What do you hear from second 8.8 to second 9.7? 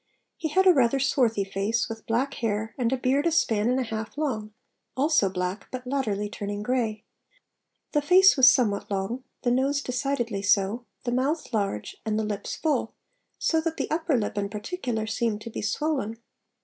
long, the